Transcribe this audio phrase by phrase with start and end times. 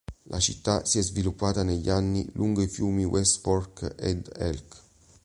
[0.29, 4.79] La città si è sviluppata negli anni lungo i fiumi West Fork ed Elk.